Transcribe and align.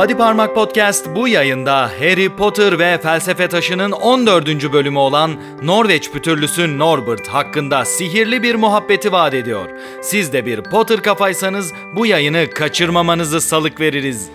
Body 0.00 0.14
Parmak 0.14 0.54
Podcast 0.54 1.06
bu 1.14 1.28
yayında 1.28 1.90
Harry 1.98 2.36
Potter 2.36 2.78
ve 2.78 2.98
Felsefe 3.02 3.48
Taşı'nın 3.48 3.92
14. 3.92 4.72
bölümü 4.72 4.98
olan 4.98 5.40
Norveç 5.62 6.10
pütürlüsü 6.10 6.78
Norbert 6.78 7.28
hakkında 7.28 7.84
sihirli 7.84 8.42
bir 8.42 8.54
muhabbeti 8.54 9.12
vaat 9.12 9.34
ediyor. 9.34 9.68
Siz 10.02 10.32
de 10.32 10.46
bir 10.46 10.62
Potter 10.62 11.02
kafaysanız 11.02 11.72
bu 11.96 12.06
yayını 12.06 12.50
kaçırmamanızı 12.50 13.40
salık 13.40 13.80
veririz. 13.80 14.28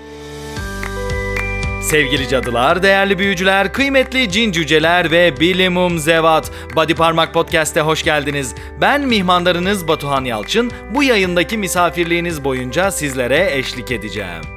Sevgili 1.83 2.27
cadılar, 2.27 2.83
değerli 2.83 3.19
büyücüler, 3.19 3.73
kıymetli 3.73 4.31
cin 4.31 4.51
cüceler 4.51 5.11
ve 5.11 5.39
bilimum 5.39 5.99
zevat. 5.99 6.51
Body 6.75 6.93
Parmak 6.93 7.33
Podcast'e 7.33 7.81
hoş 7.81 8.03
geldiniz. 8.03 8.55
Ben 8.81 9.01
mihmandarınız 9.01 9.87
Batuhan 9.87 10.25
Yalçın. 10.25 10.71
Bu 10.95 11.03
yayındaki 11.03 11.57
misafirliğiniz 11.57 12.43
boyunca 12.43 12.91
sizlere 12.91 13.49
eşlik 13.51 13.91
edeceğim. 13.91 14.54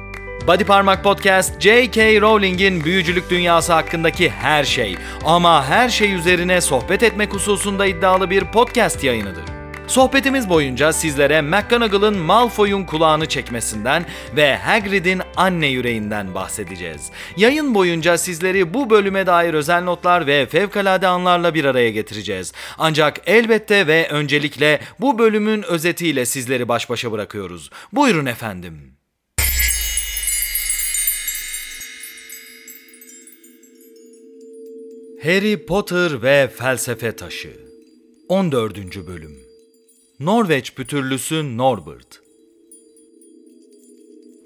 Body 0.49 0.63
Parmak 0.63 1.03
Podcast, 1.03 1.61
J.K. 1.61 2.21
Rowling'in 2.21 2.83
büyücülük 2.83 3.29
dünyası 3.29 3.73
hakkındaki 3.73 4.29
her 4.29 4.63
şey 4.63 4.97
ama 5.25 5.65
her 5.65 5.89
şey 5.89 6.13
üzerine 6.13 6.61
sohbet 6.61 7.03
etmek 7.03 7.33
hususunda 7.33 7.85
iddialı 7.85 8.29
bir 8.29 8.51
podcast 8.51 9.03
yayınıdır. 9.03 9.43
Sohbetimiz 9.87 10.49
boyunca 10.49 10.93
sizlere 10.93 11.41
McGonagall'ın 11.41 12.17
Malfoy'un 12.17 12.85
kulağını 12.85 13.25
çekmesinden 13.25 14.05
ve 14.35 14.57
Hagrid'in 14.57 15.21
anne 15.37 15.67
yüreğinden 15.67 16.35
bahsedeceğiz. 16.35 17.11
Yayın 17.37 17.75
boyunca 17.75 18.17
sizleri 18.17 18.73
bu 18.73 18.89
bölüme 18.89 19.27
dair 19.27 19.53
özel 19.53 19.83
notlar 19.83 20.27
ve 20.27 20.45
fevkalade 20.45 21.07
anlarla 21.07 21.53
bir 21.53 21.65
araya 21.65 21.89
getireceğiz. 21.89 22.53
Ancak 22.77 23.21
elbette 23.25 23.87
ve 23.87 24.07
öncelikle 24.09 24.79
bu 24.99 25.19
bölümün 25.19 25.63
özetiyle 25.63 26.25
sizleri 26.25 26.67
baş 26.67 26.89
başa 26.89 27.11
bırakıyoruz. 27.11 27.69
Buyurun 27.93 28.25
efendim. 28.25 28.98
Harry 35.23 35.65
Potter 35.65 36.21
ve 36.21 36.47
Felsefe 36.47 37.15
Taşı 37.15 37.59
14. 38.29 39.07
Bölüm 39.07 39.39
Norveç 40.19 40.73
pütürlüsü 40.75 41.57
Norbert 41.57 42.21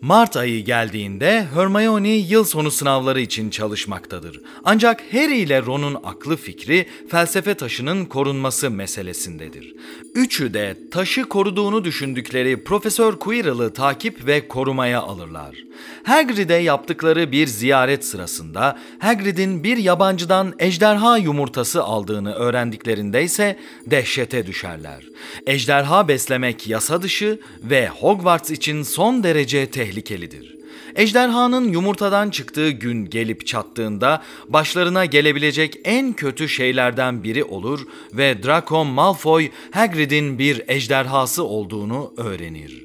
Mart 0.04 0.38
ayı 0.38 0.66
geldiğinde 0.66 1.48
Hermione 1.54 2.10
yıl 2.10 2.44
sonu 2.44 2.72
sınavları 2.72 3.22
için 3.22 3.50
çalışmaktadır. 3.50 4.42
Ancak 4.64 5.04
Harry 5.14 5.38
ile 5.38 5.62
Ron'un 5.62 5.98
aklı 6.04 6.38
fikri 6.38 6.88
felsefe 7.10 7.54
taşının 7.54 8.06
korunması 8.06 8.70
meselesindedir. 8.70 9.76
Üçü 10.16 10.54
de 10.54 10.78
taşı 10.92 11.24
koruduğunu 11.24 11.84
düşündükleri 11.84 12.64
Profesör 12.64 13.20
Quirrell'ı 13.20 13.74
takip 13.74 14.26
ve 14.26 14.48
korumaya 14.48 15.02
alırlar. 15.02 15.56
Hagrid'e 16.04 16.54
yaptıkları 16.54 17.32
bir 17.32 17.48
ziyaret 17.48 18.06
sırasında 18.06 18.80
Hagrid'in 19.00 19.64
bir 19.64 19.78
yabancıdan 19.78 20.54
ejderha 20.60 21.18
yumurtası 21.18 21.84
aldığını 21.84 22.34
öğrendiklerinde 22.34 23.24
ise 23.24 23.60
dehşete 23.86 24.48
düşerler. 24.48 25.04
Ejderha 25.48 26.08
beslemek 26.08 26.68
yasa 26.68 27.02
dışı 27.02 27.40
ve 27.64 27.88
Hogwarts 27.88 28.52
için 28.52 28.84
son 28.84 29.24
derece 29.24 29.70
tehlikelidir. 29.94 30.58
Ejderhanın 30.96 31.72
yumurtadan 31.72 32.30
çıktığı 32.30 32.70
gün 32.70 33.06
gelip 33.06 33.48
çattığında 33.48 34.24
başlarına 34.50 35.06
gelebilecek 35.06 35.80
en 35.84 36.14
kötü 36.14 36.50
şeylerden 36.50 37.24
biri 37.24 37.44
olur 37.44 37.88
ve 38.14 38.44
Draco 38.44 38.86
Malfoy 38.86 39.50
Hagrid'in 39.72 40.40
bir 40.40 40.62
ejderhası 40.68 41.44
olduğunu 41.44 42.14
öğrenir. 42.18 42.84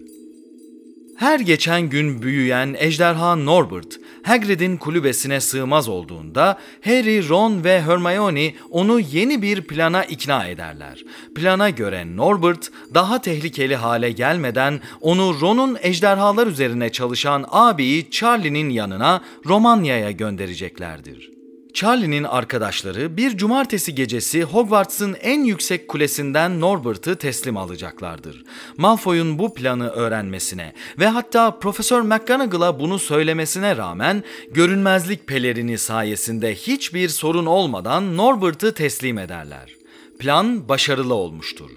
Her 1.17 1.41
geçen 1.41 1.91
gün 1.91 2.23
büyüyen 2.23 2.77
ejderha 2.79 3.37
Norbert, 3.37 4.01
Hagrid'in 4.23 4.77
kulübesine 4.77 5.41
sığmaz 5.41 5.89
olduğunda 5.89 6.59
Harry, 6.85 7.29
Ron 7.29 7.65
ve 7.65 7.83
Hermione 7.83 8.55
onu 8.71 9.01
yeni 9.01 9.43
bir 9.43 9.63
plana 9.63 10.05
ikna 10.05 10.47
ederler. 10.47 11.05
Plana 11.35 11.71
göre 11.71 12.17
Norbert 12.17 12.71
daha 12.95 13.21
tehlikeli 13.21 13.77
hale 13.77 14.11
gelmeden 14.11 14.81
onu 15.01 15.41
Ron'un 15.41 15.79
ejderhalar 15.83 16.47
üzerine 16.47 16.93
çalışan 16.93 17.45
abiyi 17.51 18.11
Charlie'nin 18.11 18.71
yanına 18.71 19.23
Romanya'ya 19.47 20.11
göndereceklerdir. 20.11 21.38
Charlie'nin 21.75 22.25
arkadaşları 22.25 23.17
bir 23.17 23.37
cumartesi 23.37 23.95
gecesi 23.95 24.43
Hogwarts'ın 24.43 25.15
en 25.15 25.45
yüksek 25.45 25.89
kulesinden 25.89 26.61
Norbert'ı 26.61 27.17
teslim 27.17 27.57
alacaklardır. 27.57 28.45
Malfoy'un 28.77 29.39
bu 29.39 29.55
planı 29.55 29.89
öğrenmesine 29.89 30.73
ve 30.99 31.07
hatta 31.07 31.59
Profesör 31.59 32.03
McGonagall'a 32.03 32.81
bunu 32.81 32.99
söylemesine 32.99 33.77
rağmen 33.77 34.25
görünmezlik 34.51 35.27
pelerini 35.27 35.79
sayesinde 35.79 36.55
hiçbir 36.55 37.09
sorun 37.09 37.47
olmadan 37.47 38.17
Norbert'ı 38.17 38.75
teslim 38.75 39.19
ederler. 39.19 39.75
Plan 40.19 40.69
başarılı 40.69 41.15
olmuştur. 41.15 41.71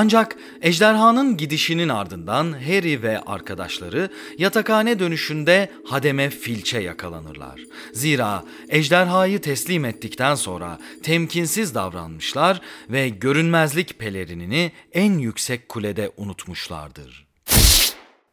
Ancak 0.00 0.36
ejderhanın 0.62 1.36
gidişinin 1.36 1.88
ardından 1.88 2.52
Harry 2.52 3.02
ve 3.02 3.20
arkadaşları 3.20 4.10
yatakhane 4.38 4.98
dönüşünde 4.98 5.72
hademe 5.86 6.30
filçe 6.30 6.78
yakalanırlar. 6.78 7.60
Zira 7.92 8.44
ejderhayı 8.68 9.40
teslim 9.40 9.84
ettikten 9.84 10.34
sonra 10.34 10.78
temkinsiz 11.02 11.74
davranmışlar 11.74 12.60
ve 12.90 13.08
görünmezlik 13.08 13.98
pelerinini 13.98 14.72
en 14.92 15.18
yüksek 15.18 15.68
kulede 15.68 16.10
unutmuşlardır. 16.16 17.27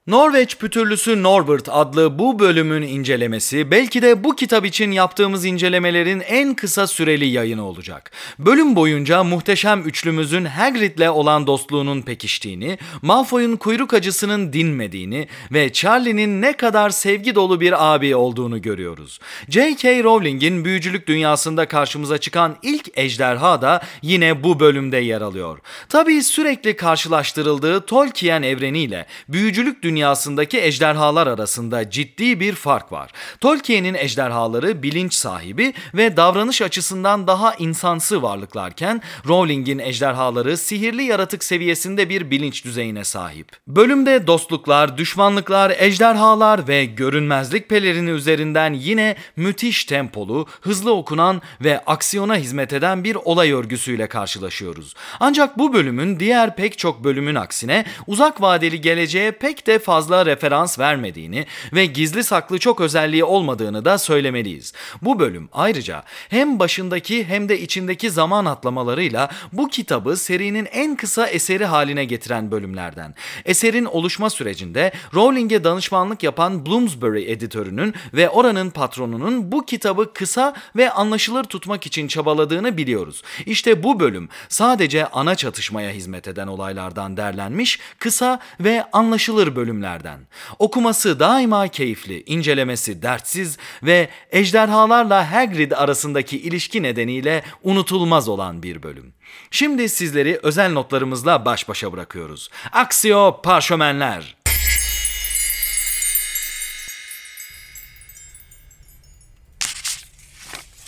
Norveç 0.08 0.58
pütürlüsü 0.58 1.24
Norbert 1.24 1.70
adlı 1.70 2.20
bu 2.20 2.40
bölümün 2.40 2.82
incelemesi 2.82 3.72
belki 3.72 4.02
de 4.02 4.24
bu 4.24 4.36
kitap 4.36 4.66
için 4.66 4.92
yaptığımız 4.92 5.46
incelemelerin 5.46 6.20
en 6.20 6.54
kısa 6.54 6.88
süreli 6.88 7.26
yayını 7.26 7.66
olacak. 7.66 8.12
Bölüm 8.40 8.76
boyunca 8.76 9.24
muhteşem 9.24 9.82
üçlümüzün 9.82 10.46
Hagrid'le 10.46 11.10
olan 11.10 11.48
dostluğunun 11.48 12.02
pekiştiğini, 12.02 12.78
Malfoy'un 13.02 13.56
kuyruk 13.56 13.94
acısının 13.94 14.54
dinmediğini 14.54 15.28
ve 15.52 15.74
Charlie'nin 15.74 16.42
ne 16.42 16.54
kadar 16.54 16.90
sevgi 16.90 17.36
dolu 17.36 17.62
bir 17.62 17.94
abi 17.94 18.16
olduğunu 18.16 18.62
görüyoruz. 18.62 19.20
J.K. 19.50 20.04
Rowling'in 20.04 20.66
büyücülük 20.66 21.08
dünyasında 21.08 21.68
karşımıza 21.68 22.18
çıkan 22.18 22.56
ilk 22.62 22.98
ejderha 22.98 23.62
da 23.62 23.82
yine 24.02 24.44
bu 24.44 24.60
bölümde 24.60 24.98
yer 24.98 25.22
alıyor. 25.22 25.60
Tabii 25.90 26.24
sürekli 26.24 26.76
karşılaştırıldığı 26.76 27.86
Tolkien 27.86 28.42
evreniyle 28.42 29.06
büyücülük 29.30 29.84
dünyasında 29.84 29.95
dünyasındaki 29.96 30.62
ejderhalar 30.62 31.28
arasında 31.28 31.90
ciddi 31.90 32.40
bir 32.40 32.54
fark 32.56 32.92
var. 32.92 33.12
Tolkien'in 33.42 33.94
ejderhaları 33.94 34.84
bilinç 34.84 35.14
sahibi 35.14 35.74
ve 35.94 36.18
davranış 36.18 36.62
açısından 36.62 37.28
daha 37.28 37.56
insansı 37.56 38.22
varlıklarken 38.22 39.02
Rowling'in 39.28 39.80
ejderhaları 39.80 40.58
sihirli 40.58 41.04
yaratık 41.04 41.44
seviyesinde 41.44 42.10
bir 42.10 42.32
bilinç 42.32 42.66
düzeyine 42.66 43.04
sahip. 43.04 43.52
Bölümde 43.68 44.28
dostluklar, 44.28 44.98
düşmanlıklar, 44.98 45.74
ejderhalar 45.78 46.68
ve 46.68 46.86
görünmezlik 46.86 47.70
pelerini 47.70 48.10
üzerinden 48.10 48.74
yine 48.74 49.16
müthiş 49.36 49.86
tempolu, 49.86 50.48
hızlı 50.62 50.94
okunan 50.94 51.42
ve 51.62 51.80
aksiyona 51.86 52.36
hizmet 52.36 52.74
eden 52.74 53.04
bir 53.04 53.16
olay 53.16 53.52
örgüsüyle 53.52 54.08
karşılaşıyoruz. 54.08 54.94
Ancak 55.20 55.58
bu 55.58 55.74
bölümün 55.74 56.20
diğer 56.20 56.56
pek 56.56 56.78
çok 56.78 57.04
bölümün 57.04 57.36
aksine 57.36 57.86
uzak 58.08 58.42
vadeli 58.42 58.82
geleceğe 58.82 59.32
pek 59.32 59.68
de 59.68 59.80
fazla 59.86 60.26
referans 60.26 60.80
vermediğini 60.80 61.46
ve 61.74 61.86
gizli 61.86 62.24
saklı 62.24 62.60
çok 62.60 62.82
özelliği 62.82 63.24
olmadığını 63.24 63.86
da 63.86 63.98
söylemeliyiz. 63.98 64.74
Bu 65.02 65.20
bölüm 65.20 65.50
ayrıca 65.54 66.04
hem 66.30 66.60
başındaki 66.60 67.26
hem 67.26 67.50
de 67.50 67.62
içindeki 67.62 68.10
zaman 68.10 68.46
atlamalarıyla 68.46 69.30
bu 69.54 69.68
kitabı 69.68 70.18
serinin 70.18 70.68
en 70.72 70.96
kısa 70.96 71.28
eseri 71.28 71.66
haline 71.66 72.06
getiren 72.06 72.52
bölümlerden. 72.52 73.16
Eserin 73.46 73.86
oluşma 73.86 74.30
sürecinde 74.30 74.92
Rowling'e 75.14 75.64
danışmanlık 75.64 76.24
yapan 76.24 76.66
Bloomsbury 76.66 77.32
editörünün 77.32 77.94
ve 78.14 78.30
oranın 78.30 78.70
patronunun 78.70 79.52
bu 79.52 79.66
kitabı 79.66 80.14
kısa 80.14 80.54
ve 80.76 80.92
anlaşılır 80.92 81.44
tutmak 81.44 81.86
için 81.86 82.08
çabaladığını 82.08 82.78
biliyoruz. 82.78 83.22
İşte 83.46 83.84
bu 83.84 84.00
bölüm 84.00 84.30
sadece 84.50 85.08
ana 85.08 85.36
çatışmaya 85.36 85.92
hizmet 85.92 86.28
eden 86.28 86.48
olaylardan 86.48 87.18
derlenmiş 87.18 87.80
kısa 88.00 88.40
ve 88.60 88.86
anlaşılır 88.94 89.56
bölüm 89.56 89.75
bölümlerden. 89.76 90.20
Okuması 90.60 91.20
daima 91.20 91.68
keyifli, 91.68 92.24
incelemesi 92.26 93.02
dertsiz 93.02 93.58
ve 93.84 94.10
ejderhalarla 94.32 95.32
Hagrid 95.32 95.72
arasındaki 95.72 96.38
ilişki 96.42 96.84
nedeniyle 96.84 97.44
unutulmaz 97.64 98.30
olan 98.30 98.64
bir 98.64 98.84
bölüm. 98.84 99.14
Şimdi 99.52 99.90
sizleri 99.90 100.40
özel 100.44 100.72
notlarımızla 100.72 101.46
baş 101.46 101.70
başa 101.70 101.92
bırakıyoruz. 101.92 102.50
Aksiyo 102.72 103.42
parşömenler. 103.42 104.45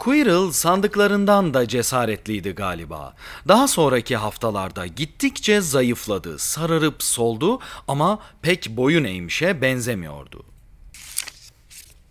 Quirrell 0.07 0.51
sandıklarından 0.51 1.53
da 1.53 1.67
cesaretliydi 1.67 2.51
galiba. 2.51 3.13
Daha 3.47 3.67
sonraki 3.67 4.15
haftalarda 4.15 4.87
gittikçe 4.87 5.61
zayıfladı, 5.61 6.39
sararıp 6.39 7.03
soldu 7.03 7.59
ama 7.87 8.19
pek 8.41 8.69
boyun 8.69 9.03
eğmişe 9.03 9.61
benzemiyordu. 9.61 10.43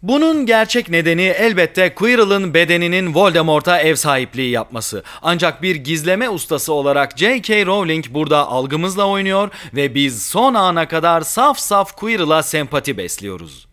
Bunun 0.03 0.47
gerçek 0.47 0.89
nedeni 0.89 1.23
elbette 1.23 1.95
Quirrell'ın 1.95 2.55
bedeninin 2.55 3.15
Voldemort'a 3.15 3.79
ev 3.81 3.95
sahipliği 3.95 4.51
yapması. 4.51 5.03
Ancak 5.23 5.63
bir 5.63 5.77
gizleme 5.77 6.29
ustası 6.29 6.73
olarak 6.73 7.19
J.K. 7.19 7.67
Rowling 7.67 8.05
burada 8.11 8.47
algımızla 8.49 9.07
oynuyor 9.07 9.51
ve 9.75 9.95
biz 9.95 10.27
son 10.27 10.55
ana 10.55 10.89
kadar 10.89 11.21
saf 11.21 11.59
saf 11.59 11.97
Quirrell'a 11.97 12.43
sempati 12.43 12.97
besliyoruz. 12.97 13.67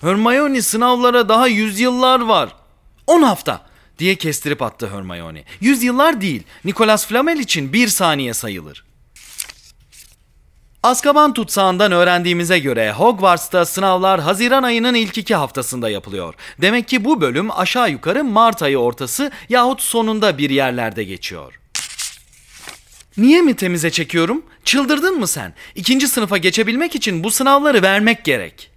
Hermione 0.00 0.62
sınavlara 0.62 1.28
daha 1.28 1.46
yüzyıllar 1.46 2.20
var. 2.20 2.63
10 3.06 3.22
hafta 3.22 3.60
diye 3.98 4.14
kestirip 4.14 4.62
attı 4.62 4.90
Hermione. 4.92 5.44
Yüzyıllar 5.60 6.20
değil. 6.20 6.42
Nicholas 6.64 7.06
Flamel 7.06 7.38
için 7.38 7.72
bir 7.72 7.88
saniye 7.88 8.34
sayılır. 8.34 8.84
Azkaban 10.82 11.32
tutsağından 11.34 11.92
öğrendiğimize 11.92 12.58
göre 12.58 12.92
Hogwarts'ta 12.92 13.64
sınavlar 13.64 14.20
Haziran 14.20 14.62
ayının 14.62 14.94
ilk 14.94 15.18
iki 15.18 15.34
haftasında 15.34 15.90
yapılıyor. 15.90 16.34
Demek 16.60 16.88
ki 16.88 17.04
bu 17.04 17.20
bölüm 17.20 17.50
aşağı 17.50 17.90
yukarı 17.90 18.24
Mart 18.24 18.62
ayı 18.62 18.78
ortası 18.78 19.30
yahut 19.48 19.80
sonunda 19.80 20.38
bir 20.38 20.50
yerlerde 20.50 21.04
geçiyor. 21.04 21.60
Niye 23.16 23.42
mi 23.42 23.56
temize 23.56 23.90
çekiyorum? 23.90 24.42
Çıldırdın 24.64 25.18
mı 25.18 25.26
sen? 25.26 25.54
İkinci 25.74 26.08
sınıfa 26.08 26.36
geçebilmek 26.36 26.94
için 26.94 27.24
bu 27.24 27.30
sınavları 27.30 27.82
vermek 27.82 28.24
gerek. 28.24 28.70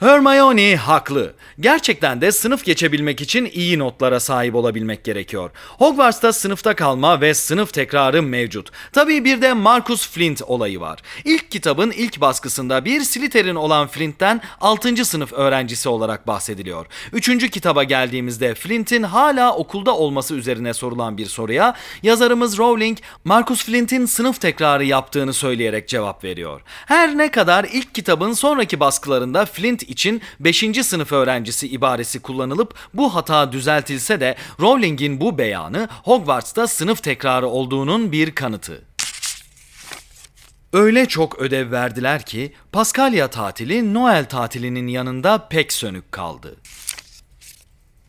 Hermione 0.00 0.76
haklı. 0.76 1.34
Gerçekten 1.60 2.20
de 2.20 2.32
sınıf 2.32 2.64
geçebilmek 2.64 3.20
için 3.20 3.50
iyi 3.52 3.78
notlara 3.78 4.20
sahip 4.20 4.54
olabilmek 4.54 5.04
gerekiyor. 5.04 5.50
Hogwarts'ta 5.78 6.32
sınıfta 6.32 6.74
kalma 6.74 7.20
ve 7.20 7.34
sınıf 7.34 7.72
tekrarı 7.72 8.22
mevcut. 8.22 8.70
Tabii 8.92 9.24
bir 9.24 9.42
de 9.42 9.52
Marcus 9.52 10.08
Flint 10.08 10.42
olayı 10.42 10.80
var. 10.80 10.98
İlk 11.24 11.50
kitabın 11.50 11.90
ilk 11.90 12.20
baskısında 12.20 12.84
bir 12.84 13.00
Slytherin 13.00 13.54
olan 13.54 13.86
Flint'ten 13.86 14.40
6. 14.60 15.04
sınıf 15.04 15.32
öğrencisi 15.32 15.88
olarak 15.88 16.26
bahsediliyor. 16.26 16.86
3. 17.12 17.50
kitaba 17.50 17.84
geldiğimizde 17.84 18.54
Flint'in 18.54 19.02
hala 19.02 19.56
okulda 19.56 19.96
olması 19.96 20.34
üzerine 20.34 20.74
sorulan 20.74 21.18
bir 21.18 21.26
soruya 21.26 21.74
yazarımız 22.02 22.58
Rowling 22.58 22.98
Marcus 23.24 23.64
Flint'in 23.64 24.06
sınıf 24.06 24.40
tekrarı 24.40 24.84
yaptığını 24.84 25.32
söyleyerek 25.32 25.88
cevap 25.88 26.24
veriyor. 26.24 26.60
Her 26.86 27.18
ne 27.18 27.30
kadar 27.30 27.66
ilk 27.72 27.94
kitabın 27.94 28.32
sonraki 28.32 28.80
baskılarında 28.80 29.46
Flint 29.46 29.85
için 29.88 30.22
5. 30.40 30.64
sınıf 30.82 31.12
öğrencisi 31.12 31.68
ibaresi 31.68 32.20
kullanılıp 32.20 32.74
bu 32.94 33.14
hata 33.14 33.52
düzeltilse 33.52 34.20
de 34.20 34.36
Rowling'in 34.60 35.20
bu 35.20 35.38
beyanı 35.38 35.88
Hogwarts'ta 36.04 36.66
sınıf 36.66 37.02
tekrarı 37.02 37.46
olduğunun 37.46 38.12
bir 38.12 38.30
kanıtı. 38.30 38.84
Öyle 40.72 41.06
çok 41.06 41.38
ödev 41.38 41.70
verdiler 41.70 42.22
ki 42.22 42.52
Paskalya 42.72 43.28
tatili 43.28 43.94
Noel 43.94 44.24
tatilinin 44.24 44.86
yanında 44.86 45.48
pek 45.48 45.72
sönük 45.72 46.12
kaldı. 46.12 46.56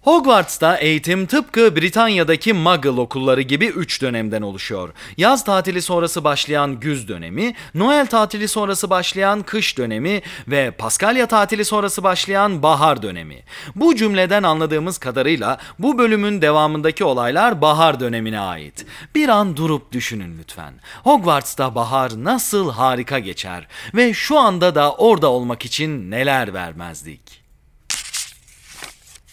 Hogwarts'ta 0.08 0.78
eğitim 0.78 1.26
tıpkı 1.26 1.76
Britanya'daki 1.76 2.54
Muggle 2.54 2.90
okulları 2.90 3.42
gibi 3.42 3.66
3 3.66 4.02
dönemden 4.02 4.42
oluşuyor. 4.42 4.90
Yaz 5.18 5.44
tatili 5.44 5.82
sonrası 5.82 6.24
başlayan 6.24 6.80
güz 6.80 7.08
dönemi, 7.08 7.54
Noel 7.76 8.08
tatili 8.08 8.48
sonrası 8.48 8.90
başlayan 8.90 9.42
kış 9.44 9.78
dönemi 9.78 10.22
ve 10.48 10.72
Paskalya 10.72 11.28
tatili 11.28 11.66
sonrası 11.66 12.04
başlayan 12.04 12.64
bahar 12.64 13.02
dönemi. 13.02 13.44
Bu 13.76 13.96
cümleden 13.96 14.44
anladığımız 14.44 14.98
kadarıyla 14.98 15.58
bu 15.80 15.98
bölümün 15.98 16.42
devamındaki 16.42 17.04
olaylar 17.04 17.62
bahar 17.62 18.00
dönemine 18.00 18.40
ait. 18.40 18.86
Bir 19.16 19.30
an 19.30 19.58
durup 19.58 19.92
düşünün 19.92 20.38
lütfen. 20.40 20.74
Hogwarts'ta 21.04 21.76
bahar 21.76 22.12
nasıl 22.16 22.72
harika 22.72 23.20
geçer 23.20 23.68
ve 23.94 24.14
şu 24.14 24.40
anda 24.40 24.76
da 24.76 24.94
orada 24.94 25.28
olmak 25.28 25.66
için 25.66 26.12
neler 26.12 26.54
vermezdik. 26.54 27.47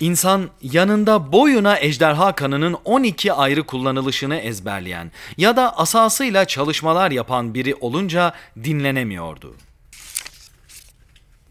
İnsan 0.00 0.50
yanında 0.62 1.32
boyuna 1.32 1.78
ejderha 1.78 2.34
kanının 2.34 2.76
12 2.84 3.32
ayrı 3.32 3.62
kullanılışını 3.62 4.36
ezberleyen 4.36 5.12
ya 5.36 5.56
da 5.56 5.78
asasıyla 5.78 6.44
çalışmalar 6.44 7.10
yapan 7.10 7.54
biri 7.54 7.74
olunca 7.74 8.32
dinlenemiyordu. 8.64 9.54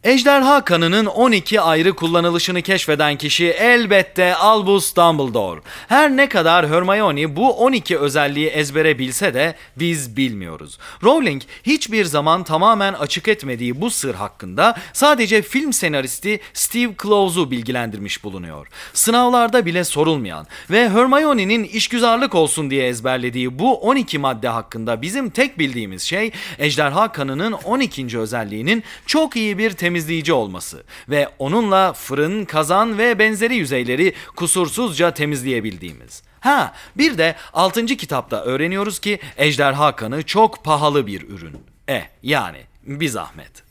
Ejderha 0.04 0.64
kanının 0.66 1.06
12 1.06 1.62
ayrı 1.62 1.94
kullanılışını 1.94 2.62
keşfeden 2.62 3.18
kişi 3.18 3.46
elbette 3.46 4.36
Albus 4.36 4.96
Dumbledore. 4.96 5.62
Her 5.88 6.18
ne 6.18 6.30
kadar 6.30 6.70
Hermione 6.70 7.36
bu 7.36 7.54
12 7.54 7.98
özelliği 7.98 8.48
ezbere 8.48 9.00
bilse 9.00 9.34
de 9.34 9.56
biz 9.76 10.18
bilmiyoruz. 10.18 10.78
Rowling 11.04 11.42
hiçbir 11.64 12.06
zaman 12.06 12.44
tamamen 12.44 12.94
açık 12.94 13.28
etmediği 13.28 13.82
bu 13.82 13.90
sır 13.90 14.16
hakkında 14.16 14.76
sadece 14.94 15.42
film 15.42 15.74
senaristi 15.74 16.40
Steve 16.54 16.94
Klove'u 16.94 17.52
bilgilendirmiş 17.52 18.24
bulunuyor. 18.24 18.68
Sınavlarda 18.94 19.66
bile 19.66 19.84
sorulmayan 19.84 20.48
ve 20.70 20.90
Hermione'nin 20.90 21.64
işgüzarlık 21.64 22.36
olsun 22.36 22.70
diye 22.70 22.88
ezberlediği 22.88 23.60
bu 23.60 23.76
12 23.76 24.18
madde 24.18 24.48
hakkında 24.48 25.02
bizim 25.02 25.30
tek 25.30 25.60
bildiğimiz 25.60 26.02
şey 26.02 26.32
ejderha 26.60 27.12
kanının 27.12 27.52
12. 27.52 28.20
özelliğinin 28.20 28.84
çok 29.06 29.36
iyi 29.36 29.58
bir 29.58 29.72
temizlik 29.72 29.93
temizleyici 29.94 30.34
olması 30.34 30.84
ve 31.10 31.30
onunla 31.40 31.94
fırın, 31.94 32.46
kazan 32.46 32.98
ve 32.98 33.20
benzeri 33.20 33.56
yüzeyleri 33.56 34.14
kusursuzca 34.36 35.12
temizleyebildiğimiz. 35.12 36.24
Ha, 36.40 36.74
bir 36.98 37.18
de 37.18 37.36
6. 37.54 37.86
kitapta 37.86 38.44
öğreniyoruz 38.44 39.00
ki 39.00 39.20
ejderha 39.38 39.96
kanı 39.96 40.24
çok 40.24 40.64
pahalı 40.64 41.08
bir 41.08 41.30
ürün. 41.30 41.58
E, 41.90 42.04
yani 42.24 42.58
bir 42.84 43.08
zahmet. 43.08 43.64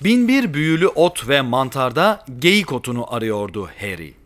Binbir 0.00 0.54
büyülü 0.54 0.88
ot 0.88 1.28
ve 1.28 1.40
mantarda 1.40 2.24
geyik 2.38 2.72
otunu 2.72 3.14
arıyordu 3.14 3.70
Harry. 3.80 4.19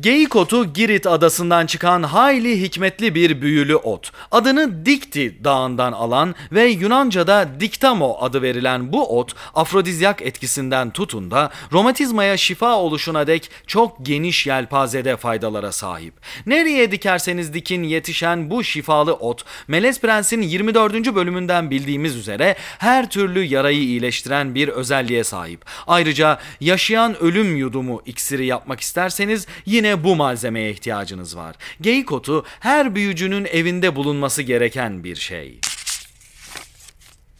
Geyik 0.00 0.36
otu 0.36 0.72
Girit 0.72 1.06
adasından 1.06 1.66
çıkan 1.66 2.02
hayli 2.02 2.62
hikmetli 2.62 3.14
bir 3.14 3.42
büyülü 3.42 3.76
ot. 3.76 4.12
Adını 4.30 4.86
Dikti 4.86 5.44
dağından 5.44 5.92
alan 5.92 6.34
ve 6.52 6.64
Yunanca'da 6.64 7.48
Diktamo 7.60 8.16
adı 8.20 8.42
verilen 8.42 8.92
bu 8.92 9.18
ot 9.18 9.32
afrodizyak 9.54 10.22
etkisinden 10.22 10.90
tutun 10.90 11.30
da 11.30 11.50
romatizmaya 11.72 12.36
şifa 12.36 12.76
oluşuna 12.76 13.26
dek 13.26 13.50
çok 13.66 14.06
geniş 14.06 14.46
yelpazede 14.46 15.16
faydalara 15.16 15.72
sahip. 15.72 16.14
Nereye 16.46 16.90
dikerseniz 16.90 17.54
dikin 17.54 17.82
yetişen 17.82 18.50
bu 18.50 18.64
şifalı 18.64 19.14
ot 19.14 19.44
Melez 19.68 20.00
Prens'in 20.00 20.42
24. 20.42 21.14
bölümünden 21.14 21.70
bildiğimiz 21.70 22.16
üzere 22.16 22.56
her 22.78 23.10
türlü 23.10 23.44
yarayı 23.44 23.82
iyileştiren 23.82 24.54
bir 24.54 24.68
özelliğe 24.68 25.24
sahip. 25.24 25.64
Ayrıca 25.86 26.38
yaşayan 26.60 27.22
ölüm 27.22 27.56
yudumu 27.56 28.02
iksiri 28.06 28.46
yapmak 28.46 28.80
isterseniz 28.80 29.46
yine 29.66 29.89
yine 29.90 30.04
bu 30.04 30.16
malzemeye 30.16 30.70
ihtiyacınız 30.70 31.36
var. 31.36 31.56
Geyik 31.80 32.12
otu 32.12 32.44
her 32.60 32.94
büyücünün 32.94 33.44
evinde 33.44 33.96
bulunması 33.96 34.42
gereken 34.42 35.04
bir 35.04 35.16
şey. 35.16 35.60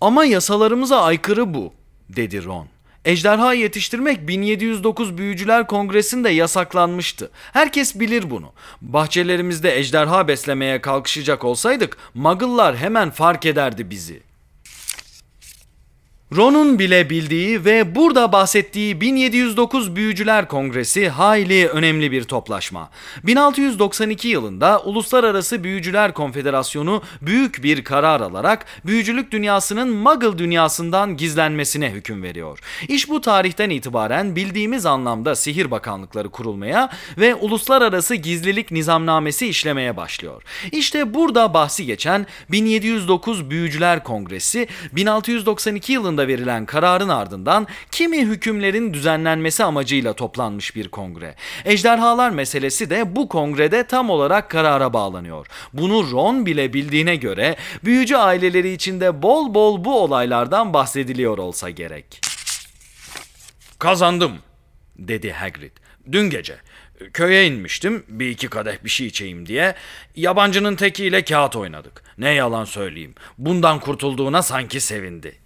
Ama 0.00 0.24
yasalarımıza 0.24 1.02
aykırı 1.02 1.54
bu, 1.54 1.72
dedi 2.08 2.44
Ron. 2.44 2.66
Ejderha 3.04 3.54
yetiştirmek 3.54 4.28
1709 4.28 5.18
Büyücüler 5.18 5.66
Kongresi'nde 5.66 6.30
yasaklanmıştı. 6.30 7.30
Herkes 7.52 8.00
bilir 8.00 8.30
bunu. 8.30 8.52
Bahçelerimizde 8.82 9.78
ejderha 9.78 10.28
beslemeye 10.28 10.80
kalkışacak 10.80 11.44
olsaydık 11.44 11.96
Muggle'lar 12.14 12.76
hemen 12.76 13.10
fark 13.10 13.46
ederdi 13.46 13.90
bizi. 13.90 14.29
Ron'un 16.36 16.78
bile 16.78 17.10
bildiği 17.10 17.64
ve 17.64 17.94
burada 17.94 18.32
bahsettiği 18.32 19.00
1709 19.00 19.96
Büyücüler 19.96 20.48
Kongresi 20.48 21.08
hayli 21.08 21.68
önemli 21.68 22.12
bir 22.12 22.24
toplaşma. 22.24 22.90
1692 23.24 24.28
yılında 24.28 24.82
Uluslararası 24.84 25.64
Büyücüler 25.64 26.14
Konfederasyonu 26.14 27.02
büyük 27.22 27.62
bir 27.62 27.84
karar 27.84 28.20
alarak 28.20 28.66
büyücülük 28.86 29.30
dünyasının 29.32 29.90
Muggle 29.90 30.38
dünyasından 30.38 31.16
gizlenmesine 31.16 31.90
hüküm 31.90 32.22
veriyor. 32.22 32.58
İş 32.88 33.08
bu 33.08 33.20
tarihten 33.20 33.70
itibaren 33.70 34.36
bildiğimiz 34.36 34.86
anlamda 34.86 35.34
sihir 35.34 35.70
bakanlıkları 35.70 36.28
kurulmaya 36.28 36.90
ve 37.18 37.34
uluslararası 37.34 38.14
gizlilik 38.14 38.70
nizamnamesi 38.70 39.46
işlemeye 39.46 39.96
başlıyor. 39.96 40.42
İşte 40.72 41.14
burada 41.14 41.54
bahsi 41.54 41.86
geçen 41.86 42.26
1709 42.50 43.50
Büyücüler 43.50 44.04
Kongresi 44.04 44.68
1692 44.92 45.92
yılında 45.92 46.19
yılında 46.20 46.28
verilen 46.28 46.66
kararın 46.66 47.08
ardından 47.08 47.66
kimi 47.90 48.26
hükümlerin 48.26 48.94
düzenlenmesi 48.94 49.64
amacıyla 49.64 50.12
toplanmış 50.12 50.76
bir 50.76 50.88
kongre. 50.88 51.34
Ejderhalar 51.64 52.30
meselesi 52.30 52.90
de 52.90 53.16
bu 53.16 53.28
kongrede 53.28 53.84
tam 53.86 54.10
olarak 54.10 54.50
karara 54.50 54.92
bağlanıyor. 54.92 55.46
Bunu 55.72 56.10
Ron 56.10 56.46
bile 56.46 56.72
bildiğine 56.72 57.16
göre 57.16 57.56
büyücü 57.84 58.16
aileleri 58.16 58.72
içinde 58.72 59.22
bol 59.22 59.54
bol 59.54 59.84
bu 59.84 60.00
olaylardan 60.00 60.72
bahsediliyor 60.72 61.38
olsa 61.38 61.70
gerek. 61.70 62.20
Kazandım, 63.78 64.32
dedi 64.98 65.32
Hagrid. 65.32 65.72
Dün 66.12 66.30
gece. 66.30 66.56
Köye 67.12 67.46
inmiştim 67.46 68.04
bir 68.08 68.28
iki 68.28 68.48
kadeh 68.48 68.84
bir 68.84 68.90
şey 68.90 69.06
içeyim 69.06 69.46
diye. 69.46 69.74
Yabancının 70.16 70.76
tekiyle 70.76 71.24
kağıt 71.24 71.56
oynadık. 71.56 72.02
Ne 72.18 72.30
yalan 72.30 72.64
söyleyeyim. 72.64 73.14
Bundan 73.38 73.80
kurtulduğuna 73.80 74.42
sanki 74.42 74.80
sevindi. 74.80 75.39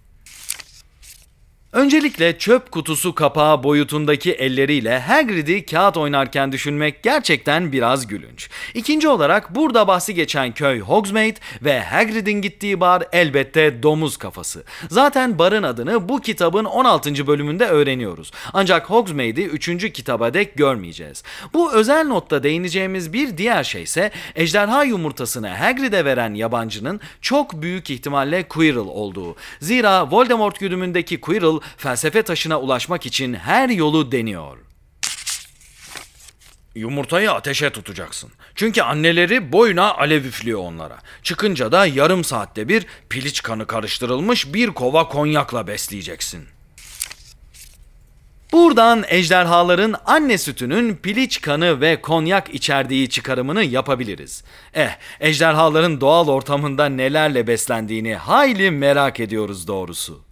Öncelikle 1.75 2.37
çöp 2.37 2.71
kutusu 2.71 3.15
kapağı 3.15 3.63
boyutundaki 3.63 4.31
elleriyle 4.31 4.99
Hagrid'i 4.99 5.65
kağıt 5.65 5.97
oynarken 5.97 6.51
düşünmek 6.51 7.03
gerçekten 7.03 7.71
biraz 7.71 8.07
gülünç. 8.07 8.49
İkinci 8.73 9.07
olarak 9.07 9.55
burada 9.55 9.87
bahsi 9.87 10.13
geçen 10.13 10.51
köy 10.51 10.79
Hogsmeade 10.79 11.35
ve 11.61 11.81
Hagrid'in 11.81 12.41
gittiği 12.41 12.79
bar 12.79 13.03
elbette 13.11 13.83
Domuz 13.83 14.17
Kafası. 14.17 14.63
Zaten 14.89 15.39
barın 15.39 15.63
adını 15.63 16.09
bu 16.09 16.21
kitabın 16.21 16.65
16. 16.65 17.27
bölümünde 17.27 17.65
öğreniyoruz. 17.65 18.31
Ancak 18.53 18.89
Hogsmeade'i 18.89 19.45
3. 19.45 19.93
kitaba 19.93 20.33
dek 20.33 20.55
görmeyeceğiz. 20.55 21.23
Bu 21.53 21.73
özel 21.73 22.07
notta 22.07 22.43
değineceğimiz 22.43 23.13
bir 23.13 23.37
diğer 23.37 23.63
şey 23.63 23.83
ise 23.83 24.11
ejderha 24.35 24.83
yumurtasını 24.83 25.49
Hagrid'e 25.49 26.05
veren 26.05 26.33
yabancının 26.33 26.99
çok 27.21 27.61
büyük 27.61 27.89
ihtimalle 27.89 28.43
Quirrell 28.43 28.87
olduğu. 28.87 29.35
Zira 29.59 30.11
Voldemort 30.11 30.59
güdümündeki 30.59 31.21
Quirrell 31.21 31.64
felsefe 31.77 32.21
taşına 32.21 32.59
ulaşmak 32.59 33.05
için 33.05 33.33
her 33.33 33.69
yolu 33.69 34.11
deniyor. 34.11 34.57
Yumurtayı 36.75 37.31
ateşe 37.31 37.69
tutacaksın. 37.69 38.31
Çünkü 38.55 38.81
anneleri 38.81 39.51
boyuna 39.51 39.93
alev 39.93 40.25
üflüyor 40.25 40.59
onlara. 40.59 40.97
Çıkınca 41.23 41.71
da 41.71 41.85
yarım 41.85 42.23
saatte 42.23 42.67
bir 42.69 42.85
piliç 43.09 43.41
kanı 43.41 43.67
karıştırılmış 43.67 44.53
bir 44.53 44.67
kova 44.67 45.09
konyakla 45.09 45.67
besleyeceksin. 45.67 46.45
Buradan 48.51 49.03
ejderhaların 49.07 49.95
anne 50.05 50.37
sütünün 50.37 50.95
piliç 50.95 51.41
kanı 51.41 51.81
ve 51.81 52.01
konyak 52.01 52.53
içerdiği 52.53 53.09
çıkarımını 53.09 53.63
yapabiliriz. 53.63 54.43
Eh, 54.73 54.89
ejderhaların 55.19 56.01
doğal 56.01 56.27
ortamında 56.27 56.85
nelerle 56.85 57.47
beslendiğini 57.47 58.15
hayli 58.15 58.71
merak 58.71 59.19
ediyoruz 59.19 59.67
doğrusu. 59.67 60.24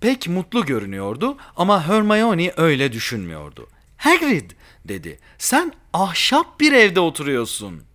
Pek 0.00 0.28
mutlu 0.28 0.64
görünüyordu 0.66 1.36
ama 1.56 1.88
Hermione 1.88 2.52
öyle 2.56 2.92
düşünmüyordu. 2.92 3.68
Hagrid 3.96 4.50
dedi. 4.84 5.18
Sen 5.38 5.72
ahşap 5.92 6.60
bir 6.60 6.72
evde 6.72 7.00
oturuyorsun. 7.00 7.87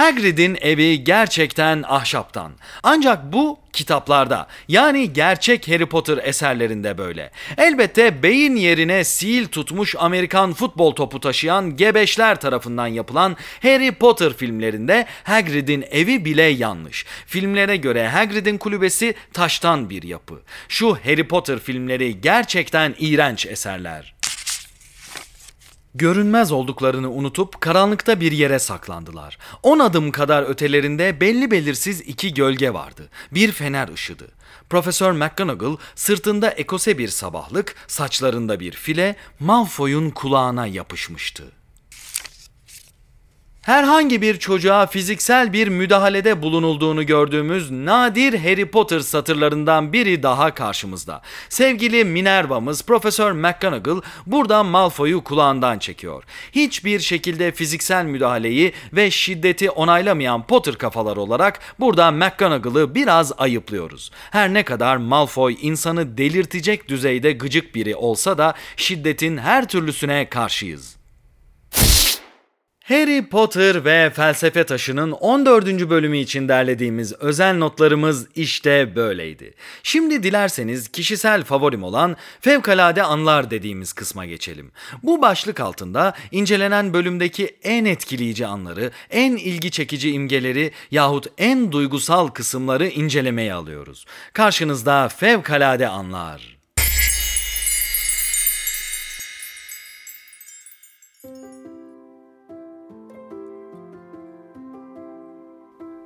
Hagrid'in 0.00 0.58
evi 0.60 1.04
gerçekten 1.04 1.84
ahşaptan. 1.86 2.52
Ancak 2.82 3.32
bu 3.32 3.58
kitaplarda 3.72 4.46
yani 4.68 5.12
gerçek 5.12 5.68
Harry 5.68 5.86
Potter 5.86 6.18
eserlerinde 6.24 6.98
böyle. 6.98 7.30
Elbette 7.58 8.22
beyin 8.22 8.56
yerine 8.56 9.04
sil 9.14 9.44
tutmuş 9.46 9.94
Amerikan 9.98 10.52
futbol 10.52 10.94
topu 10.94 11.20
taşıyan 11.20 11.76
gebeşler 11.76 12.40
tarafından 12.40 12.86
yapılan 12.86 13.36
Harry 13.62 13.92
Potter 13.92 14.32
filmlerinde 14.32 15.06
Hagrid'in 15.24 15.84
evi 15.90 16.24
bile 16.24 16.42
yanlış. 16.42 17.06
Filmlere 17.26 17.76
göre 17.76 18.08
Hagrid'in 18.08 18.58
kulübesi 18.58 19.14
taştan 19.32 19.90
bir 19.90 20.02
yapı. 20.02 20.40
Şu 20.68 20.94
Harry 21.04 21.28
Potter 21.28 21.58
filmleri 21.58 22.20
gerçekten 22.20 22.94
iğrenç 22.98 23.46
eserler. 23.46 24.19
Görünmez 25.94 26.52
olduklarını 26.52 27.10
unutup 27.10 27.60
karanlıkta 27.60 28.20
bir 28.20 28.32
yere 28.32 28.58
saklandılar. 28.58 29.38
On 29.62 29.78
adım 29.78 30.10
kadar 30.10 30.42
ötelerinde 30.42 31.20
belli 31.20 31.50
belirsiz 31.50 32.00
iki 32.00 32.34
gölge 32.34 32.74
vardı. 32.74 33.08
Bir 33.32 33.52
fener 33.52 33.88
ışıdı. 33.88 34.28
Profesör 34.70 35.12
McGonagall 35.12 35.76
sırtında 35.94 36.50
ekose 36.50 36.98
bir 36.98 37.08
sabahlık, 37.08 37.74
saçlarında 37.86 38.60
bir 38.60 38.72
file, 38.72 39.16
Malfoy'un 39.40 40.10
kulağına 40.10 40.66
yapışmıştı. 40.66 41.59
Herhangi 43.62 44.22
bir 44.22 44.38
çocuğa 44.38 44.86
fiziksel 44.86 45.52
bir 45.52 45.68
müdahalede 45.68 46.42
bulunulduğunu 46.42 47.06
gördüğümüz 47.06 47.70
nadir 47.70 48.38
Harry 48.38 48.70
Potter 48.70 49.00
satırlarından 49.00 49.92
biri 49.92 50.22
daha 50.22 50.54
karşımızda. 50.54 51.22
Sevgili 51.48 52.04
Minerva'mız 52.04 52.82
Profesör 52.82 53.32
McGonagall 53.32 54.00
burada 54.26 54.62
Malfoy'u 54.62 55.24
kulağından 55.24 55.78
çekiyor. 55.78 56.24
Hiçbir 56.52 57.00
şekilde 57.00 57.52
fiziksel 57.52 58.04
müdahaleyi 58.04 58.72
ve 58.92 59.10
şiddeti 59.10 59.70
onaylamayan 59.70 60.46
Potter 60.46 60.74
kafalar 60.74 61.16
olarak 61.16 61.60
burada 61.80 62.10
McGonagall'ı 62.10 62.94
biraz 62.94 63.32
ayıplıyoruz. 63.38 64.10
Her 64.30 64.54
ne 64.54 64.62
kadar 64.62 64.96
Malfoy 64.96 65.56
insanı 65.60 66.18
delirtecek 66.18 66.88
düzeyde 66.88 67.32
gıcık 67.32 67.74
biri 67.74 67.96
olsa 67.96 68.38
da 68.38 68.54
şiddetin 68.76 69.36
her 69.38 69.68
türlüsüne 69.68 70.28
karşıyız. 70.28 70.99
Harry 72.90 73.28
Potter 73.28 73.84
ve 73.84 74.10
Felsefe 74.10 74.64
Taşı'nın 74.64 75.12
14. 75.12 75.90
bölümü 75.90 76.18
için 76.18 76.48
derlediğimiz 76.48 77.12
özel 77.12 77.56
notlarımız 77.56 78.26
işte 78.34 78.96
böyleydi. 78.96 79.54
Şimdi 79.82 80.22
dilerseniz 80.22 80.88
kişisel 80.88 81.44
favorim 81.44 81.82
olan 81.82 82.16
fevkalade 82.40 83.02
anlar 83.02 83.50
dediğimiz 83.50 83.92
kısma 83.92 84.26
geçelim. 84.26 84.72
Bu 85.02 85.22
başlık 85.22 85.60
altında 85.60 86.14
incelenen 86.30 86.92
bölümdeki 86.92 87.56
en 87.62 87.84
etkileyici 87.84 88.46
anları, 88.46 88.90
en 89.10 89.36
ilgi 89.36 89.70
çekici 89.70 90.10
imgeleri 90.10 90.72
yahut 90.90 91.26
en 91.38 91.72
duygusal 91.72 92.28
kısımları 92.28 92.86
incelemeye 92.86 93.54
alıyoruz. 93.54 94.04
Karşınızda 94.32 95.08
fevkalade 95.08 95.88
anlar. 95.88 96.59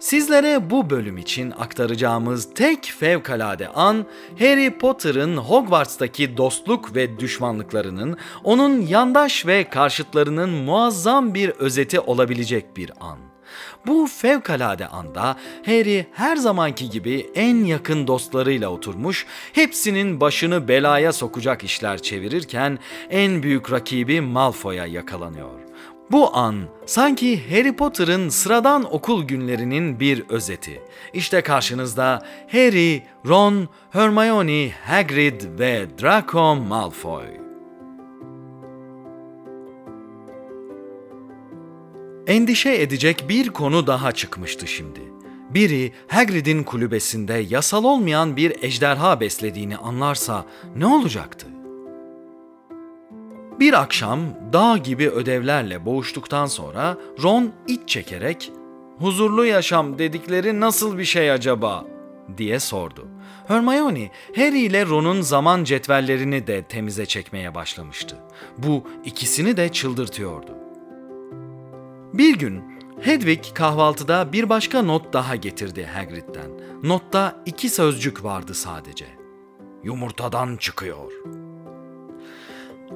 Sizlere 0.05 0.71
bu 0.71 0.91
bölüm 0.91 1.19
için 1.19 1.51
aktaracağımız 1.51 2.55
tek 2.55 2.85
fevkalade 2.99 3.69
an 3.69 4.07
Harry 4.39 4.79
Potter'ın 4.79 5.37
Hogwarts'taki 5.37 6.37
dostluk 6.37 6.97
ve 6.97 7.19
düşmanlıklarının 7.19 8.19
onun 8.45 8.81
yandaş 8.81 9.47
ve 9.47 9.69
karşıtlarının 9.69 10.51
muazzam 10.51 11.35
bir 11.35 11.51
özeti 11.51 12.01
olabilecek 12.01 12.77
bir 12.77 12.93
an. 13.01 13.19
Bu 13.87 14.07
fevkalade 14.07 14.87
anda 14.87 15.37
Harry 15.67 16.07
her 16.13 16.37
zamanki 16.37 16.91
gibi 16.91 17.31
en 17.35 17.65
yakın 17.65 18.07
dostlarıyla 18.07 18.69
oturmuş, 18.69 19.27
hepsinin 19.53 20.21
başını 20.21 20.69
belaya 20.69 21.13
sokacak 21.13 21.65
işler 21.65 22.03
çevirirken 22.03 22.79
en 23.11 23.43
büyük 23.43 23.73
rakibi 23.73 24.21
Malfoy'a 24.21 24.87
yakalanıyor. 24.87 25.64
Bu 26.15 26.37
an 26.37 26.55
sanki 26.87 27.51
Harry 27.51 27.77
Potter'ın 27.77 28.29
sıradan 28.29 28.95
okul 28.95 29.25
günlerinin 29.25 30.01
bir 30.01 30.29
özeti. 30.29 30.83
İşte 31.13 31.43
karşınızda 31.43 32.23
Harry, 32.53 33.03
Ron, 33.27 33.69
Hermione, 33.91 34.71
Hagrid 34.87 35.59
ve 35.59 35.87
Draco 36.03 36.57
Malfoy. 36.57 37.25
Endişe 42.27 42.75
edecek 42.75 43.25
bir 43.29 43.49
konu 43.49 43.87
daha 43.87 44.13
çıkmıştı 44.13 44.67
şimdi. 44.67 45.01
Biri 45.51 45.93
Hagrid'in 46.09 46.63
kulübesinde 46.63 47.35
yasal 47.35 47.85
olmayan 47.85 48.37
bir 48.37 48.63
ejderha 48.63 49.21
beslediğini 49.21 49.77
anlarsa 49.77 50.45
ne 50.77 50.87
olacaktı? 50.87 51.54
Bir 53.61 53.83
akşam 53.83 54.21
dağ 54.53 54.77
gibi 54.77 55.11
ödevlerle 55.11 55.87
boğuştuktan 55.87 56.47
sonra 56.47 56.97
Ron 57.23 57.53
iç 57.67 57.81
çekerek 57.89 58.53
"Huzurlu 58.99 59.45
yaşam 59.45 59.99
dedikleri 59.99 60.61
nasıl 60.61 60.99
bir 60.99 61.05
şey 61.05 61.31
acaba?" 61.31 61.85
diye 62.39 62.61
sordu. 62.61 63.09
Hermione, 63.49 64.11
Harry 64.37 64.61
ile 64.61 64.87
Ron'un 64.87 65.21
zaman 65.21 65.65
cetvellerini 65.65 66.47
de 66.47 66.63
temize 66.63 67.07
çekmeye 67.07 67.55
başlamıştı. 67.55 68.17
Bu 68.59 68.85
ikisini 69.05 69.57
de 69.57 69.69
çıldırtıyordu. 69.69 70.55
Bir 72.13 72.39
gün 72.39 72.63
Hedwig 73.01 73.45
kahvaltıda 73.55 74.33
bir 74.33 74.49
başka 74.49 74.83
not 74.83 75.13
daha 75.13 75.37
getirdi 75.37 75.89
Hagrid'den. 75.95 76.51
Notta 76.83 77.43
iki 77.47 77.69
sözcük 77.69 78.25
vardı 78.25 78.55
sadece. 78.55 79.07
Yumurtadan 79.85 80.57
çıkıyor.'' 80.57 81.45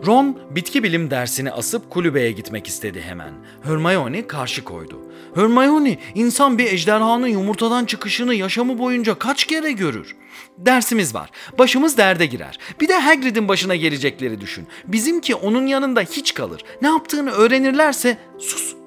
Ron 0.06 0.38
bitki 0.50 0.82
bilim 0.82 1.10
dersini 1.10 1.52
asıp 1.52 1.90
kulübeye 1.90 2.32
gitmek 2.32 2.66
istedi 2.66 3.00
hemen. 3.00 3.32
Hermione 3.62 4.26
karşı 4.26 4.64
koydu. 4.64 5.00
Hermione 5.34 5.98
insan 6.14 6.58
bir 6.58 6.72
ejderhanın 6.72 7.26
yumurtadan 7.26 7.84
çıkışını 7.84 8.34
yaşamı 8.34 8.78
boyunca 8.78 9.14
kaç 9.14 9.44
kere 9.44 9.72
görür? 9.72 10.16
Dersimiz 10.58 11.14
var. 11.14 11.30
Başımız 11.58 11.96
derde 11.96 12.26
girer. 12.26 12.58
Bir 12.80 12.88
de 12.88 12.94
Hagrid'in 12.94 13.48
başına 13.48 13.76
gelecekleri 13.76 14.40
düşün. 14.40 14.66
Bizimki 14.86 15.34
onun 15.34 15.66
yanında 15.66 16.00
hiç 16.00 16.34
kalır. 16.34 16.64
Ne 16.82 16.88
yaptığını 16.88 17.30
öğrenirlerse 17.30 18.18
sus 18.38 18.77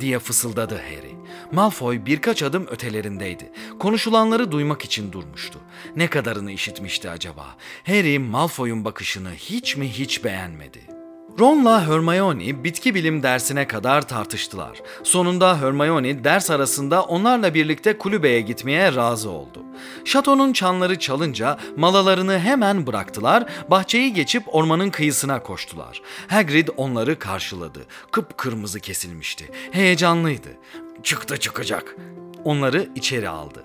diye 0.00 0.18
fısıldadı 0.18 0.74
Harry. 0.74 1.14
Malfoy 1.52 2.06
birkaç 2.06 2.42
adım 2.42 2.66
ötelerindeydi. 2.66 3.50
Konuşulanları 3.78 4.52
duymak 4.52 4.84
için 4.84 5.12
durmuştu. 5.12 5.58
Ne 5.96 6.06
kadarını 6.06 6.52
işitmişti 6.52 7.10
acaba? 7.10 7.56
Harry 7.86 8.18
Malfoy'un 8.18 8.84
bakışını 8.84 9.30
hiç 9.30 9.76
mi 9.76 9.88
hiç 9.88 10.24
beğenmedi. 10.24 10.93
Ron'la 11.38 11.88
Hermione 11.88 12.64
bitki 12.64 12.94
bilim 12.94 13.22
dersine 13.22 13.66
kadar 13.66 14.08
tartıştılar. 14.08 14.82
Sonunda 15.02 15.60
Hermione 15.60 16.24
ders 16.24 16.50
arasında 16.50 17.02
onlarla 17.02 17.54
birlikte 17.54 17.98
kulübeye 17.98 18.40
gitmeye 18.40 18.94
razı 18.94 19.30
oldu. 19.30 19.62
Şatonun 20.04 20.52
çanları 20.52 20.98
çalınca 20.98 21.58
malalarını 21.76 22.38
hemen 22.38 22.86
bıraktılar, 22.86 23.44
bahçeyi 23.70 24.12
geçip 24.12 24.54
ormanın 24.54 24.90
kıyısına 24.90 25.42
koştular. 25.42 26.02
Hagrid 26.28 26.68
onları 26.76 27.18
karşıladı. 27.18 27.80
Kıpkırmızı 28.10 28.80
kesilmişti. 28.80 29.50
Heyecanlıydı. 29.70 30.48
Çıktı 31.02 31.36
çıkacak. 31.36 31.96
Onları 32.44 32.88
içeri 32.94 33.28
aldı. 33.28 33.62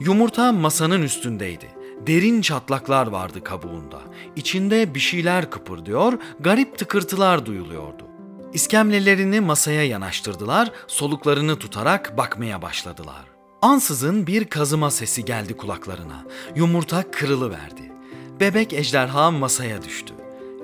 Yumurta 0.00 0.52
masanın 0.52 1.02
üstündeydi. 1.02 1.79
Derin 2.06 2.40
çatlaklar 2.40 3.06
vardı 3.06 3.44
kabuğunda. 3.44 4.00
İçinde 4.36 4.94
bir 4.94 5.00
şeyler 5.00 5.50
kıpırdıyor, 5.50 6.12
garip 6.40 6.78
tıkırtılar 6.78 7.46
duyuluyordu. 7.46 8.04
İskemlelerini 8.52 9.40
masaya 9.40 9.84
yanaştırdılar, 9.84 10.72
soluklarını 10.86 11.58
tutarak 11.58 12.16
bakmaya 12.16 12.62
başladılar. 12.62 13.24
Ansızın 13.62 14.26
bir 14.26 14.44
kazıma 14.44 14.90
sesi 14.90 15.24
geldi 15.24 15.56
kulaklarına. 15.56 16.24
Yumurta 16.56 17.10
kırılıverdi. 17.10 17.92
Bebek 18.40 18.72
ejderha 18.72 19.30
masaya 19.30 19.82
düştü. 19.82 20.14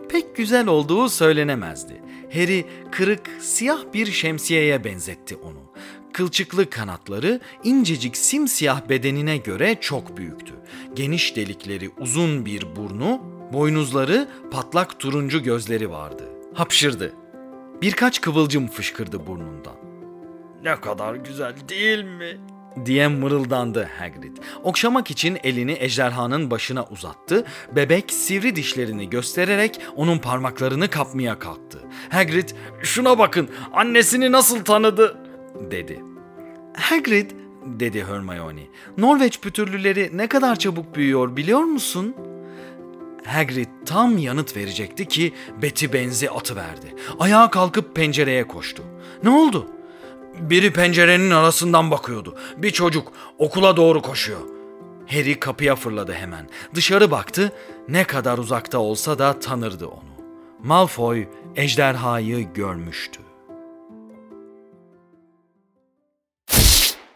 Pek 0.08 0.36
güzel 0.36 0.66
olduğu 0.66 1.08
söylenemezdi. 1.08 2.02
Harry 2.32 2.66
kırık, 2.92 3.30
siyah 3.40 3.78
bir 3.94 4.06
şemsiyeye 4.06 4.84
benzetti 4.84 5.36
onu. 5.36 5.65
Kılçıklı 6.12 6.70
kanatları 6.70 7.40
incecik 7.64 8.16
simsiyah 8.16 8.88
bedenine 8.88 9.36
göre 9.36 9.76
çok 9.80 10.16
büyüktü. 10.16 10.54
Geniş 10.94 11.36
delikleri 11.36 11.90
uzun 11.98 12.46
bir 12.46 12.76
burnu, 12.76 13.20
boynuzları 13.52 14.28
patlak 14.50 14.98
turuncu 14.98 15.42
gözleri 15.42 15.90
vardı. 15.90 16.24
Hapşırdı. 16.54 17.12
Birkaç 17.82 18.20
kıvılcım 18.20 18.68
fışkırdı 18.68 19.26
burnundan. 19.26 19.76
Ne 20.62 20.80
kadar 20.80 21.14
güzel 21.14 21.54
değil 21.68 22.04
mi? 22.04 22.38
diye 22.84 23.08
mırıldandı 23.08 23.88
Hagrid. 23.98 24.36
Okşamak 24.62 25.10
için 25.10 25.38
elini 25.44 25.76
ejderhanın 25.80 26.50
başına 26.50 26.84
uzattı. 26.84 27.44
Bebek 27.76 28.12
sivri 28.12 28.56
dişlerini 28.56 29.10
göstererek 29.10 29.80
onun 29.96 30.18
parmaklarını 30.18 30.88
kapmaya 30.90 31.38
kalktı. 31.38 31.78
Hagrid, 32.08 32.48
Şuna 32.82 33.18
bakın 33.18 33.48
annesini 33.72 34.32
nasıl 34.32 34.64
tanıdı? 34.64 35.25
Dedi. 35.70 36.02
Hagrid, 36.76 37.30
dedi 37.66 38.04
Hermione. 38.04 38.66
Norveç 38.98 39.40
pütürlüleri 39.40 40.10
ne 40.14 40.26
kadar 40.26 40.56
çabuk 40.56 40.94
büyüyor 40.94 41.36
biliyor 41.36 41.60
musun? 41.60 42.14
Hagrid 43.26 43.68
tam 43.86 44.18
yanıt 44.18 44.56
verecekti 44.56 45.08
ki 45.08 45.32
Betty 45.62 45.86
benzi 45.92 46.30
atıverdi. 46.30 46.94
Ayağa 47.18 47.50
kalkıp 47.50 47.96
pencereye 47.96 48.46
koştu. 48.46 48.82
Ne 49.22 49.30
oldu? 49.30 49.66
Biri 50.40 50.72
pencerenin 50.72 51.30
arasından 51.30 51.90
bakıyordu. 51.90 52.36
Bir 52.56 52.70
çocuk 52.70 53.12
okula 53.38 53.76
doğru 53.76 54.02
koşuyor. 54.02 54.40
Harry 55.06 55.40
kapıya 55.40 55.76
fırladı 55.76 56.12
hemen. 56.12 56.48
Dışarı 56.74 57.10
baktı. 57.10 57.52
Ne 57.88 58.04
kadar 58.04 58.38
uzakta 58.38 58.78
olsa 58.78 59.18
da 59.18 59.40
tanırdı 59.40 59.86
onu. 59.86 60.16
Malfoy 60.62 61.26
ejderhayı 61.56 62.52
görmüştü. 62.54 63.25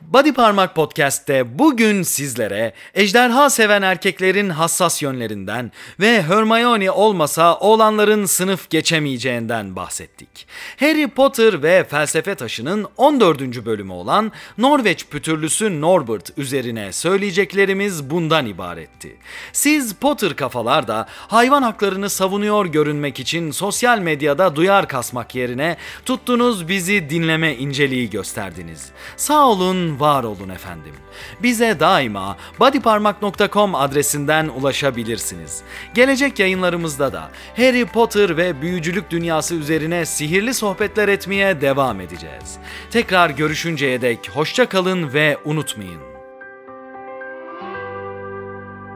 Body 0.01 0.33
Parmak 0.33 0.75
Podcast'te 0.75 1.59
bugün 1.59 2.03
sizlere 2.03 2.73
ejderha 2.95 3.51
seven 3.51 3.83
erkeklerin 3.83 4.51
hassas 4.51 5.03
yönlerinden 5.03 5.73
ve 6.01 6.23
Hermione 6.23 6.91
olmasa 6.91 7.59
oğlanların 7.59 8.25
sınıf 8.25 8.71
geçemeyeceğinden 8.71 9.77
bahsettik. 9.77 10.47
Harry 10.81 11.09
Potter 11.09 11.63
ve 11.63 11.85
Felsefe 11.85 12.35
Taşı'nın 12.35 12.87
14. 12.97 13.41
bölümü 13.67 13.93
olan 13.93 14.33
Norveç 14.59 15.07
pütürlüsü 15.07 15.81
Norbert 15.81 16.39
üzerine 16.39 16.93
söyleyeceklerimiz 16.93 18.11
bundan 18.11 18.47
ibaretti. 18.47 19.17
Siz 19.53 19.95
Potter 19.95 20.37
kafalar 20.37 20.89
da 20.89 21.07
hayvan 21.11 21.63
haklarını 21.63 22.11
savunuyor 22.11 22.67
görünmek 22.67 23.21
için 23.21 23.51
sosyal 23.51 23.99
medyada 23.99 24.57
duyar 24.57 24.89
kasmak 24.89 25.35
yerine 25.35 25.77
tuttunuz 26.05 26.69
bizi 26.69 27.11
dinleme 27.11 27.57
inceliği 27.57 28.11
gösterdiniz. 28.11 28.89
Sağ 29.17 29.47
olun, 29.47 29.90
var 29.99 30.25
olun 30.25 30.49
efendim. 30.49 30.95
Bize 31.43 31.81
daima 31.81 32.37
bodyparmak.com 32.59 33.75
adresinden 33.75 34.49
ulaşabilirsiniz. 34.49 35.63
Gelecek 35.95 36.39
yayınlarımızda 36.39 37.13
da 37.13 37.31
Harry 37.57 37.87
Potter 37.87 38.37
ve 38.37 38.63
büyücülük 38.63 39.11
dünyası 39.11 39.55
üzerine 39.55 40.07
sihirli 40.07 40.55
sohbetler 40.55 41.09
etmeye 41.09 41.61
devam 41.61 42.01
edeceğiz. 42.01 42.59
Tekrar 42.91 43.31
görüşünceye 43.31 44.01
dek 44.01 44.31
hoşça 44.35 44.69
kalın 44.69 45.13
ve 45.13 45.39
unutmayın. 45.45 46.01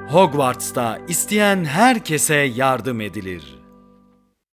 Hogwarts'ta 0.09 0.99
isteyen 1.09 1.65
herkese 1.65 2.35
yardım 2.35 3.01
edilir. 3.01 3.54